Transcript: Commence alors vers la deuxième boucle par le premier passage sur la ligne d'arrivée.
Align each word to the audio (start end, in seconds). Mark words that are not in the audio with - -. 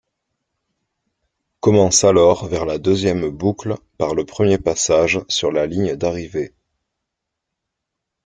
Commence 1.59 2.03
alors 2.05 2.47
vers 2.47 2.65
la 2.65 2.79
deuxième 2.79 3.29
boucle 3.29 3.75
par 3.99 4.15
le 4.15 4.25
premier 4.25 4.57
passage 4.57 5.19
sur 5.27 5.51
la 5.51 5.67
ligne 5.67 5.95
d'arrivée. 5.95 6.55